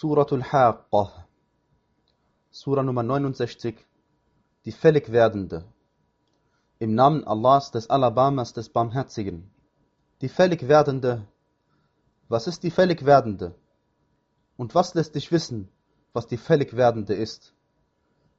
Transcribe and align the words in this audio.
Suratul 0.00 0.44
Haqqah, 0.44 1.26
Surah 2.52 2.84
Nummer 2.84 3.02
69, 3.02 3.74
die 4.64 4.70
fällig 4.70 5.10
werdende. 5.10 5.64
Im 6.78 6.94
Namen 6.94 7.26
Allahs, 7.26 7.72
des 7.72 7.90
Alabamas, 7.90 8.52
des 8.52 8.68
Barmherzigen. 8.68 9.50
Die 10.20 10.28
fällig 10.28 10.68
werdende. 10.68 11.26
Was 12.28 12.46
ist 12.46 12.62
die 12.62 12.70
fällig 12.70 13.04
werdende? 13.06 13.56
Und 14.56 14.76
was 14.76 14.94
lässt 14.94 15.16
dich 15.16 15.32
wissen, 15.32 15.68
was 16.12 16.28
die 16.28 16.36
fällig 16.36 16.76
werdende 16.76 17.14
ist? 17.14 17.52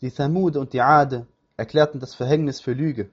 Die 0.00 0.10
Thamud 0.10 0.56
und 0.56 0.72
die 0.72 0.80
Ade 0.80 1.28
erklärten 1.56 2.00
das 2.00 2.16
Verhängnis 2.16 2.60
für 2.60 2.72
Lüge. 2.72 3.12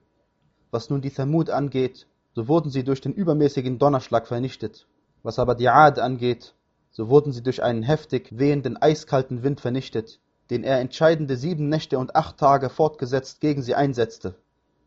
Was 0.71 0.89
nun 0.89 1.01
die 1.01 1.11
Thamud 1.11 1.51
angeht, 1.51 2.07
so 2.33 2.47
wurden 2.47 2.71
sie 2.71 2.83
durch 2.83 3.01
den 3.01 3.13
übermäßigen 3.13 3.77
Donnerschlag 3.77 4.25
vernichtet. 4.25 4.87
Was 5.21 5.37
aber 5.37 5.53
die 5.53 5.69
Ade 5.69 6.01
angeht, 6.01 6.55
so 6.91 7.09
wurden 7.09 7.31
sie 7.31 7.41
durch 7.41 7.63
einen 7.63 7.83
heftig 7.83 8.37
wehenden 8.37 8.77
eiskalten 8.77 9.43
Wind 9.43 9.61
vernichtet, 9.61 10.19
den 10.49 10.63
er 10.63 10.79
entscheidende 10.79 11.37
sieben 11.37 11.69
Nächte 11.69 11.97
und 11.97 12.15
acht 12.15 12.37
Tage 12.37 12.69
fortgesetzt 12.69 13.39
gegen 13.39 13.61
sie 13.61 13.75
einsetzte. 13.75 14.35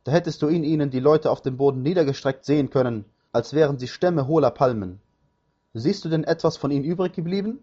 Da 0.04 0.12
hättest 0.12 0.42
du 0.42 0.48
in 0.48 0.64
ihnen 0.64 0.90
die 0.90 1.00
Leute 1.00 1.30
auf 1.30 1.40
dem 1.40 1.56
Boden 1.56 1.82
niedergestreckt 1.82 2.44
sehen 2.44 2.68
können, 2.68 3.06
als 3.32 3.54
wären 3.54 3.78
sie 3.78 3.88
Stämme 3.88 4.26
hohler 4.26 4.50
Palmen. 4.50 5.00
Siehst 5.72 6.04
du 6.04 6.10
denn 6.10 6.24
etwas 6.24 6.58
von 6.58 6.70
ihnen 6.70 6.84
übrig 6.84 7.14
geblieben? 7.14 7.62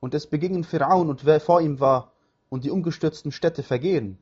Und 0.00 0.14
es 0.14 0.26
begingen 0.26 0.64
Pharaon 0.64 1.08
und 1.08 1.24
wer 1.24 1.40
vor 1.40 1.60
ihm 1.60 1.78
war, 1.78 2.12
und 2.48 2.64
die 2.64 2.70
umgestürzten 2.70 3.30
Städte 3.30 3.62
vergehen. 3.62 4.18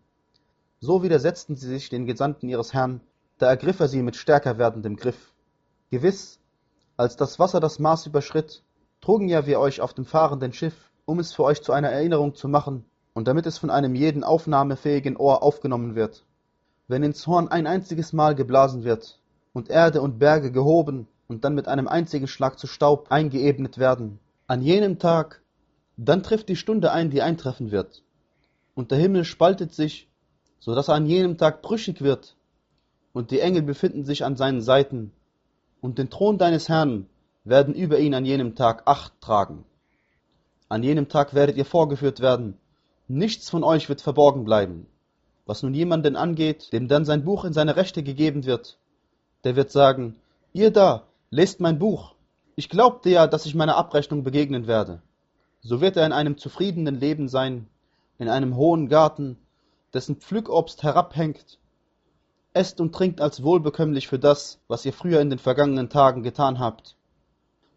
So 0.81 1.03
widersetzten 1.03 1.57
sie 1.57 1.67
sich 1.67 1.89
den 1.89 2.05
Gesandten 2.07 2.49
ihres 2.49 2.75
Herrn, 2.75 3.01
da 3.39 3.49
ergriff 3.49 3.81
er 3.81 3.89
sie 3.89 4.03
mit 4.03 4.17
stärker 4.17 4.59
werdendem 4.59 4.97
Griff. 4.97 5.33
Gewiss, 5.91 6.39
als 6.99 7.17
das 7.17 7.39
Wasser 7.39 7.61
das 7.61 7.79
Maß 7.79 8.07
überschritt, 8.07 8.63
trugen 9.01 9.29
ja 9.29 9.47
wir 9.47 9.61
euch 9.61 9.81
auf 9.81 9.95
dem 9.95 10.05
fahrenden 10.05 10.53
Schiff, 10.53 10.91
um 11.05 11.19
es 11.19 11.33
für 11.33 11.45
euch 11.45 11.63
zu 11.63 11.73
einer 11.73 11.91
Erinnerung 11.91 12.35
zu 12.35 12.49
machen 12.49 12.85
und 13.15 13.29
damit 13.29 13.47
es 13.47 13.59
von 13.59 13.71
einem 13.71 13.95
jeden 13.95 14.25
aufnahmefähigen 14.25 15.17
Ohr 15.17 15.43
aufgenommen 15.43 15.95
wird. 15.95 16.25
Wenn 16.87 17.03
ins 17.03 17.27
Horn 17.27 17.49
ein 17.49 17.67
einziges 17.67 18.13
Mal 18.13 18.35
geblasen 18.35 18.85
wird 18.85 19.21
und 19.53 19.71
Erde 19.71 20.01
und 20.01 20.19
Berge 20.19 20.53
gehoben 20.53 21.07
und 21.27 21.45
dann 21.45 21.55
mit 21.55 21.69
einem 21.69 21.89
einzigen 21.89 22.29
Schlag 22.29 22.59
zu 22.59 22.67
Staub 22.67 23.07
eingeebnet 23.11 23.79
werden, 23.79 24.19
an 24.47 24.63
jenem 24.63 24.99
Tag, 24.99 25.43
dann 25.97 26.23
trifft 26.23 26.49
die 26.49 26.57
Stunde 26.57 26.93
ein, 26.93 27.11
die 27.11 27.23
eintreffen 27.23 27.71
wird. 27.71 28.03
Und 28.75 28.91
der 28.91 28.99
Himmel 28.99 29.25
spaltet 29.25 29.75
sich, 29.75 30.09
so 30.61 30.75
dass 30.75 30.89
er 30.89 30.95
an 30.95 31.07
jenem 31.07 31.37
Tag 31.37 31.61
brüchig 31.61 32.01
wird, 32.01 32.37
und 33.13 33.31
die 33.31 33.41
Engel 33.41 33.63
befinden 33.63 34.05
sich 34.05 34.25
an 34.25 34.37
seinen 34.37 34.63
Seiten, 34.63 35.13
und 35.81 35.99
den 35.99 36.11
Thron 36.11 36.39
deines 36.39 36.69
Herrn 36.69 37.07
werden 37.49 37.75
über 37.75 37.99
ihn 37.99 38.15
an 38.15 38.25
jenem 38.25 38.55
Tag 38.55 38.83
Acht 38.87 39.13
tragen. 39.21 39.65
An 40.69 40.83
jenem 40.83 41.09
Tag 41.09 41.33
werdet 41.33 41.57
ihr 41.57 41.65
vorgeführt 41.65 42.21
werden. 42.21 42.59
Nichts 43.07 43.49
von 43.49 43.65
euch 43.65 43.89
wird 43.89 44.03
verborgen 44.03 44.45
bleiben. 44.45 44.87
Was 45.47 45.63
nun 45.63 45.73
jemanden 45.73 46.15
angeht, 46.15 46.73
dem 46.75 46.89
dann 46.89 47.07
sein 47.07 47.25
Buch 47.25 47.45
in 47.47 47.55
seine 47.55 47.77
Rechte 47.77 48.03
gegeben 48.03 48.45
wird, 48.45 48.77
der 49.45 49.57
wird 49.57 49.71
sagen, 49.71 50.17
ihr 50.53 50.71
da, 50.71 51.05
lest 51.31 51.61
mein 51.61 51.79
Buch. 51.79 52.15
Ich 52.55 52.69
glaubte 52.69 53.09
ja, 53.09 53.27
dass 53.27 53.47
ich 53.47 53.55
meiner 53.55 53.77
Abrechnung 53.77 54.25
begegnen 54.25 54.67
werde. 54.67 55.01
So 55.63 55.81
wird 55.81 55.97
er 55.97 56.05
in 56.05 56.13
einem 56.13 56.37
zufriedenen 56.37 57.01
Leben 57.01 57.29
sein, 57.29 57.67
in 58.19 58.29
einem 58.29 58.57
hohen 58.57 58.89
Garten, 58.89 59.39
dessen 59.95 60.17
Pflückobst 60.17 60.83
herabhängt. 60.83 61.59
Esst 62.53 62.81
und 62.81 62.95
trinkt 62.95 63.23
als 63.23 63.43
wohlbekömmlich 63.43 64.07
für 64.07 64.19
das, 64.19 64.59
was 64.69 64.85
ihr 64.85 64.93
früher 64.93 65.21
in 65.21 65.31
den 65.31 65.39
vergangenen 65.39 65.89
Tagen 65.89 66.23
getan 66.23 66.59
habt. 66.59 66.98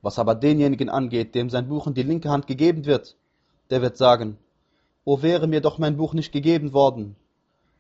Was 0.02 0.17
aber 0.17 0.35
denjenigen 0.35 0.89
angeht, 0.89 1.35
dem 1.35 1.49
sein 1.49 1.67
Buch 1.67 1.88
in 1.88 1.94
die 1.94 2.03
linke 2.03 2.30
Hand 2.30 2.47
gegeben 2.47 2.85
wird, 2.85 3.16
der 3.69 3.81
wird 3.81 3.97
sagen, 3.97 4.38
O 5.05 5.21
wäre 5.21 5.47
mir 5.47 5.61
doch 5.61 5.77
mein 5.77 5.97
Buch 5.97 6.13
nicht 6.13 6.31
gegeben 6.31 6.73
worden, 6.73 7.16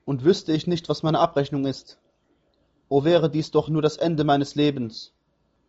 und 0.05 0.23
wüsste 0.23 0.53
ich 0.53 0.67
nicht, 0.67 0.89
was 0.89 1.03
meine 1.03 1.19
Abrechnung 1.19 1.65
ist. 1.65 1.99
O 2.89 3.03
wäre 3.03 3.29
dies 3.29 3.51
doch 3.51 3.69
nur 3.69 3.81
das 3.81 3.97
Ende 3.97 4.23
meines 4.23 4.55
Lebens. 4.55 5.13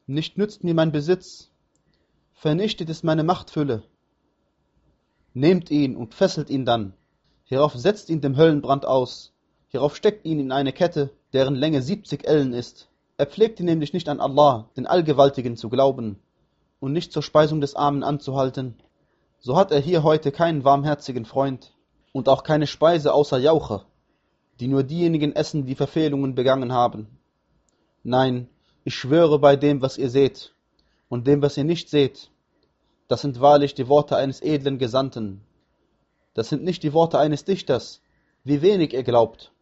Nicht 0.06 0.36
nützt 0.36 0.64
mir 0.64 0.74
mein 0.74 0.92
Besitz, 0.92 1.50
vernichtet 2.34 2.91
ist 2.91 3.04
meine 3.04 3.24
Machtfülle. 3.24 3.82
Nehmt 5.32 5.70
ihn 5.70 5.96
und 5.96 6.14
fesselt 6.14 6.50
ihn 6.50 6.64
dann, 6.66 6.92
hierauf 7.44 7.74
setzt 7.74 8.10
ihn 8.10 8.20
dem 8.20 8.36
Höllenbrand 8.36 8.84
aus, 8.84 9.32
hierauf 9.68 9.96
steckt 9.96 10.26
ihn 10.26 10.41
in 10.41 10.52
eine 10.52 10.72
Kette, 10.72 11.10
deren 11.32 11.54
Länge 11.54 11.80
siebzig 11.80 12.26
Ellen 12.26 12.52
ist. 12.52 12.88
Er 13.16 13.26
pflegte 13.26 13.64
nämlich 13.64 13.92
nicht 13.92 14.08
an 14.08 14.20
Allah, 14.20 14.68
den 14.76 14.86
Allgewaltigen, 14.86 15.56
zu 15.56 15.68
glauben, 15.68 16.18
und 16.82 16.93
nicht 16.93 17.12
zur 17.12 17.22
Speisung 17.22 17.60
des 17.60 17.76
Armen 17.76 18.03
anzuhalten, 18.03 18.75
so 19.38 19.56
hat 19.56 19.70
er 19.70 19.78
hier 19.78 20.03
heute 20.03 20.32
keinen 20.32 20.65
warmherzigen 20.65 21.25
Freund 21.25 21.72
und 22.10 22.28
auch 22.28 22.43
keine 22.43 22.66
Speise 22.66 23.15
außer 23.15 23.38
Jauche, 23.38 23.84
die 24.59 24.66
nur 24.66 24.82
diejenigen 24.82 25.32
essen, 25.37 25.65
die 25.65 25.76
Verfehlungen 25.76 26.34
begangen 26.34 26.72
haben. 26.72 27.06
Nein, 28.03 28.48
ich 28.82 28.97
schwöre 28.97 29.38
bei 29.38 29.54
dem, 29.54 29.81
was 29.81 29.97
ihr 29.97 30.10
seht, 30.10 30.54
und 31.09 31.28
dem, 31.28 31.41
was 31.41 31.56
ihr 31.56 31.62
nicht 31.62 31.88
seht, 31.88 32.32
das 33.06 33.21
sind 33.21 33.41
wahrlich 33.41 33.75
die 33.75 33.87
Worte 33.87 34.16
eines 34.16 34.42
edlen 34.42 34.78
Gesandten. 34.78 35.41
Das 36.34 36.48
sind 36.48 36.65
nicht 36.65 36.82
die 36.82 36.92
Worte 36.92 37.21
eines 37.21 37.44
Dichters, 37.44 38.00
wie 38.42 38.60
wenig 38.60 38.92
ihr 38.92 39.04
glaubt, 39.04 39.53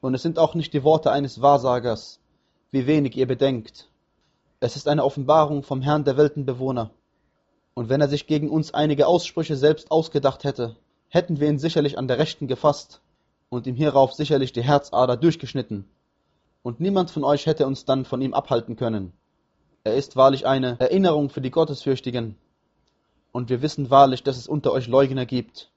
und 0.00 0.14
es 0.14 0.22
sind 0.22 0.36
auch 0.36 0.56
nicht 0.56 0.72
die 0.72 0.82
Worte 0.82 1.12
eines 1.12 1.40
Wahrsagers, 1.40 2.18
wie 2.72 2.88
wenig 2.88 3.16
ihr 3.16 3.28
bedenkt. 3.28 3.88
Es 4.58 4.74
ist 4.74 4.88
eine 4.88 5.04
Offenbarung 5.04 5.62
vom 5.62 5.82
Herrn 5.82 6.04
der 6.04 6.16
Weltenbewohner. 6.16 6.90
Und 7.74 7.90
wenn 7.90 8.00
er 8.00 8.08
sich 8.08 8.26
gegen 8.26 8.48
uns 8.48 8.72
einige 8.72 9.06
Aussprüche 9.06 9.54
selbst 9.54 9.90
ausgedacht 9.90 10.44
hätte, 10.44 10.76
hätten 11.08 11.40
wir 11.40 11.48
ihn 11.48 11.58
sicherlich 11.58 11.98
an 11.98 12.08
der 12.08 12.18
Rechten 12.18 12.46
gefasst 12.46 13.02
und 13.50 13.66
ihm 13.66 13.74
hierauf 13.74 14.14
sicherlich 14.14 14.52
die 14.52 14.62
Herzader 14.62 15.18
durchgeschnitten. 15.18 15.86
Und 16.62 16.80
niemand 16.80 17.10
von 17.10 17.22
euch 17.22 17.44
hätte 17.44 17.66
uns 17.66 17.84
dann 17.84 18.06
von 18.06 18.22
ihm 18.22 18.32
abhalten 18.32 18.76
können. 18.76 19.12
Er 19.84 19.94
ist 19.94 20.16
wahrlich 20.16 20.46
eine 20.46 20.80
Erinnerung 20.80 21.28
für 21.28 21.42
die 21.42 21.50
Gottesfürchtigen. 21.50 22.36
Und 23.32 23.50
wir 23.50 23.60
wissen 23.60 23.90
wahrlich, 23.90 24.22
dass 24.22 24.38
es 24.38 24.48
unter 24.48 24.72
euch 24.72 24.86
Leugner 24.88 25.26
gibt. 25.26 25.70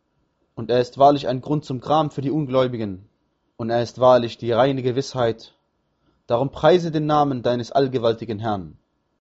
Und 0.56 0.72
er 0.72 0.80
ist 0.80 0.98
wahrlich 0.98 1.28
ein 1.28 1.42
Grund 1.42 1.66
zum 1.66 1.82
Gram 1.82 2.12
für 2.12 2.22
die 2.22 2.32
Ungläubigen. 2.32 3.10
Und 3.58 3.70
er 3.72 3.84
ist 3.84 4.00
wahrlich 4.00 4.38
die 4.38 4.54
reine 4.54 4.82
Gewissheit 4.82 5.54
Darum 6.30 6.52
preise 6.52 6.92
den 6.92 7.08
Namen 7.08 7.42
deines 7.42 7.72
allgewaltigen 7.72 8.38
Herrn. 8.38 8.78